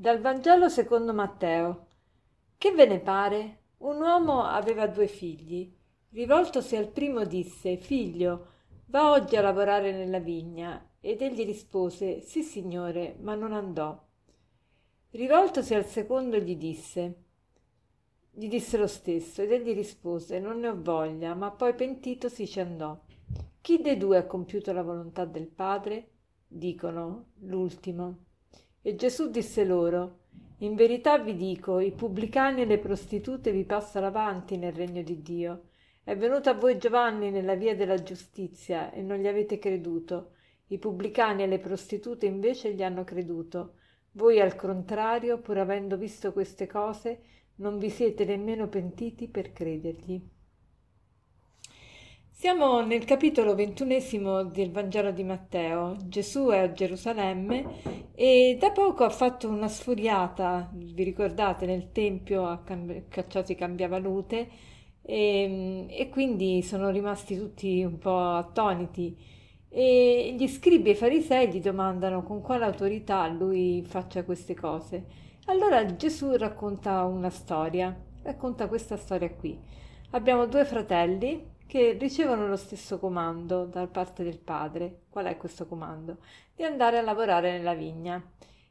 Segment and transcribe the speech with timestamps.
[0.00, 1.88] Dal Vangelo secondo Matteo.
[2.56, 3.58] Che ve ne pare?
[3.80, 5.70] Un uomo aveva due figli.
[6.12, 8.46] Rivoltosi al primo disse, Figlio,
[8.86, 10.82] va oggi a lavorare nella vigna.
[11.02, 14.02] Ed egli rispose, Sì, signore, ma non andò.
[15.10, 17.24] Rivoltosi al secondo gli disse,
[18.30, 22.58] gli disse lo stesso, ed egli rispose, Non ne ho voglia, ma poi pentitosi ci
[22.58, 22.98] andò.
[23.60, 26.08] Chi dei due ha compiuto la volontà del Padre?
[26.46, 28.28] Dicono, l'ultimo.
[28.82, 30.20] E Gesù disse loro,
[30.58, 35.20] In verità vi dico, i pubblicani e le prostitute vi passano avanti nel regno di
[35.20, 35.64] Dio.
[36.02, 40.32] È venuto a voi Giovanni nella via della giustizia e non gli avete creduto.
[40.68, 43.74] I pubblicani e le prostitute invece gli hanno creduto.
[44.12, 47.20] Voi al contrario, pur avendo visto queste cose,
[47.56, 50.20] non vi siete nemmeno pentiti per credergli.
[52.40, 55.94] Siamo nel capitolo ventunesimo del Vangelo di Matteo.
[56.06, 57.66] Gesù è a Gerusalemme
[58.14, 62.62] e da poco ha fatto una sfuriata, vi ricordate, nel Tempio ha
[63.10, 64.48] cacciato i cambiavalute
[65.02, 69.14] e, e quindi sono rimasti tutti un po' attoniti.
[69.68, 75.04] E gli scribi e i farisei gli domandano con quale autorità lui faccia queste cose.
[75.44, 79.58] Allora Gesù racconta una storia, racconta questa storia qui.
[80.12, 85.02] Abbiamo due fratelli che ricevono lo stesso comando da parte del padre.
[85.08, 86.16] Qual è questo comando?
[86.52, 88.20] Di andare a lavorare nella vigna.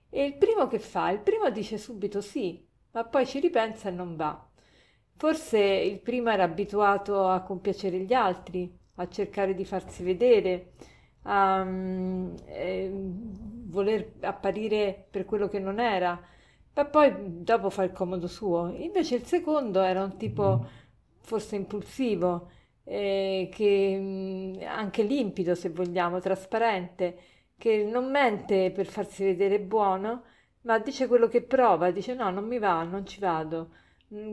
[0.09, 1.09] E il primo che fa?
[1.09, 2.61] Il primo dice subito sì,
[2.91, 4.45] ma poi ci ripensa e non va.
[5.15, 10.73] Forse il primo era abituato a compiacere gli altri, a cercare di farsi vedere,
[11.21, 11.65] a
[12.47, 16.21] eh, voler apparire per quello che non era,
[16.73, 18.73] ma poi dopo fa il comodo suo.
[18.75, 20.67] Invece il secondo era un tipo
[21.21, 22.49] forse impulsivo,
[22.89, 27.17] eh, che mh, anche limpido se vogliamo, trasparente,
[27.57, 30.23] che non mente per farsi vedere buono,
[30.61, 33.71] ma dice quello che prova, dice no, non mi va, non ci vado.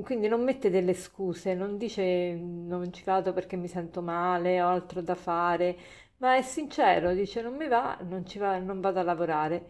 [0.03, 4.69] Quindi non mette delle scuse, non dice non ci vado perché mi sento male, ho
[4.69, 5.77] altro da fare,
[6.19, 9.67] ma è sincero, dice non mi va, non ci va, non vado a lavorare.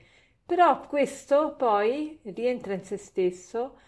[0.47, 3.79] Però questo poi rientra in se stesso,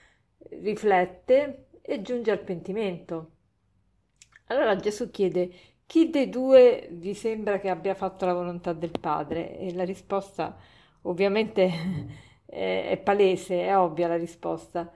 [0.50, 3.30] riflette e giunge al pentimento.
[4.48, 5.50] Allora Gesù chiede
[5.88, 9.59] chi dei due vi sembra che abbia fatto la volontà del Padre?
[9.59, 10.54] E la risposta
[11.03, 11.70] ovviamente
[12.44, 14.92] è, è palese, è ovvia la risposta.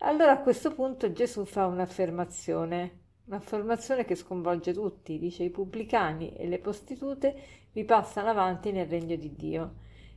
[0.00, 6.46] Allora a questo punto Gesù fa un'affermazione, un'affermazione che sconvolge tutti, dice i pubblicani e
[6.46, 7.34] le prostitute
[7.72, 9.74] vi passano avanti nel regno di Dio.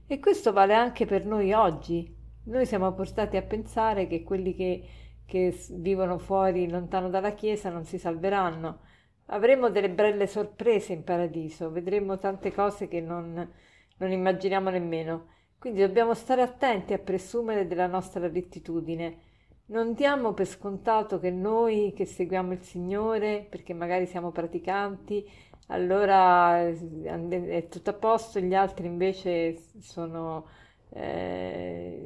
[0.07, 2.13] E questo vale anche per noi oggi.
[2.45, 4.83] Noi siamo portati a pensare che quelli che
[5.27, 8.79] che vivono fuori lontano dalla Chiesa non si salveranno.
[9.27, 13.51] Avremo delle belle sorprese in paradiso, vedremo tante cose che non,
[13.97, 15.27] non immaginiamo nemmeno.
[15.59, 19.17] Quindi dobbiamo stare attenti a presumere della nostra rettitudine.
[19.67, 25.29] Non diamo per scontato che noi che seguiamo il Signore, perché magari siamo praticanti,
[25.67, 30.45] allora è tutto a posto, gli altri invece sono
[30.91, 31.96] eh,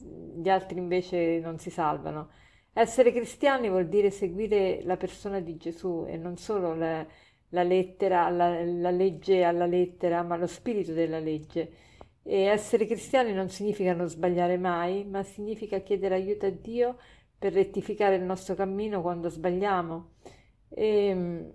[0.00, 2.30] gli altri invece non si salvano.
[2.72, 7.06] Essere cristiani vuol dire seguire la persona di Gesù e non solo la,
[7.50, 11.70] la lettera, la, la legge alla lettera, ma lo spirito della legge.
[12.22, 16.96] E essere cristiani non significa non sbagliare mai, ma significa chiedere aiuto a Dio
[17.38, 20.10] per rettificare il nostro cammino quando sbagliamo.
[20.68, 21.48] E, mm,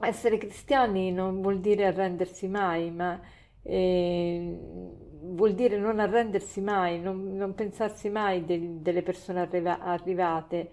[0.00, 3.20] essere cristiani non vuol dire arrendersi mai, ma
[3.62, 4.58] eh,
[5.22, 10.70] vuol dire non arrendersi mai, non, non pensarsi mai de, delle persone arriva, arrivate,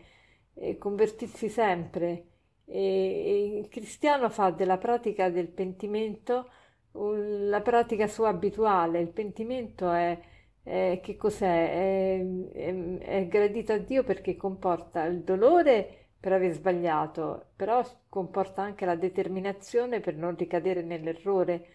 [0.54, 2.26] e convertirsi sempre.
[2.66, 6.50] E, e il cristiano fa della pratica del pentimento
[6.92, 9.00] la pratica sua abituale.
[9.00, 10.20] Il pentimento è,
[10.64, 11.72] è che cos'è?
[11.72, 18.62] È, è, è gradito a Dio perché comporta il dolore per aver sbagliato, però comporta
[18.62, 21.66] anche la determinazione per non ricadere nell'errore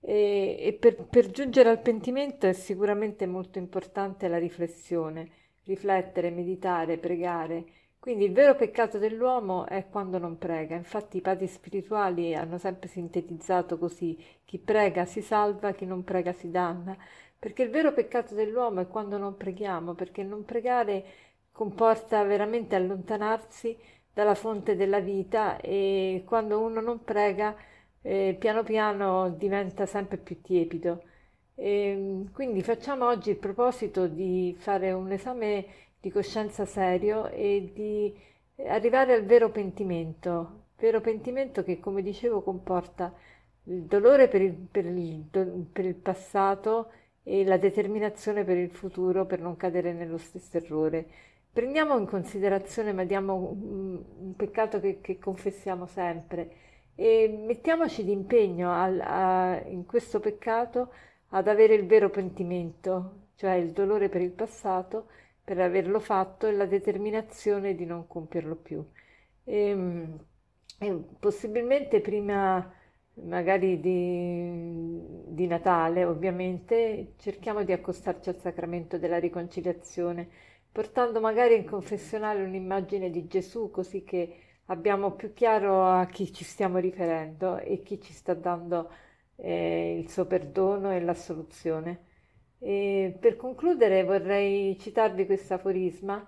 [0.00, 5.28] e, e per, per giungere al pentimento è sicuramente molto importante la riflessione,
[5.64, 7.64] riflettere, meditare, pregare.
[7.98, 10.76] Quindi il vero peccato dell'uomo è quando non prega.
[10.76, 16.32] Infatti i padri spirituali hanno sempre sintetizzato così: chi prega si salva, chi non prega
[16.32, 16.96] si danna.
[17.38, 21.04] Perché il vero peccato dell'uomo è quando non preghiamo, perché non pregare
[21.52, 23.76] comporta veramente allontanarsi
[24.12, 27.54] dalla fonte della vita e quando uno non prega
[28.08, 31.02] eh, piano piano diventa sempre più tiepido.
[31.54, 35.66] E, quindi facciamo oggi il proposito di fare un esame
[36.00, 38.16] di coscienza serio e di
[38.66, 43.12] arrivare al vero pentimento, vero pentimento che come dicevo comporta
[43.64, 45.26] il dolore per il, per il,
[45.70, 46.90] per il passato
[47.22, 51.06] e la determinazione per il futuro per non cadere nello stesso errore.
[51.52, 56.67] Prendiamo in considerazione, ma diamo un, un peccato che, che, confessiamo sempre
[57.00, 60.92] e mettiamoci d'impegno al, a, in questo peccato
[61.28, 65.06] ad avere il vero pentimento, cioè il dolore per il passato,
[65.44, 68.84] per averlo fatto e la determinazione di non compierlo più.
[69.44, 70.18] E, ehm,
[70.80, 72.68] e possibilmente prima
[73.22, 80.28] magari di, di, Natale, ovviamente, cerchiamo di accostarci al sacramento della riconciliazione,
[80.72, 86.44] portando magari in confessionale un'immagine di Gesù, così che abbiamo più chiaro a chi ci
[86.44, 88.90] stiamo riferendo e chi ci sta dando
[89.36, 92.06] eh, il suo perdono e la soluzione.
[92.58, 96.26] E per concludere vorrei citarvi questo aforisma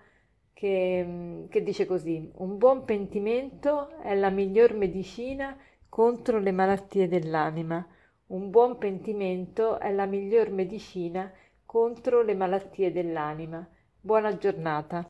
[0.53, 5.57] che, che dice così, un buon pentimento è la miglior medicina
[5.89, 7.87] contro le malattie dell'anima.
[8.27, 11.33] Un buon pentimento è la miglior medicina
[11.67, 13.69] contro le malattie dell'anima.
[14.01, 15.10] Buona giornata.